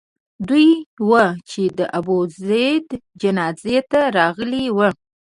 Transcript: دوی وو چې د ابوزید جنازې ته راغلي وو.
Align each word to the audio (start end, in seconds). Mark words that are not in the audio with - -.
دوی 0.47 0.69
وو 1.09 1.25
چې 1.49 1.63
د 1.77 1.79
ابوزید 1.99 2.87
جنازې 3.21 3.77
ته 3.91 4.01
راغلي 4.17 4.65
وو. 4.77 4.89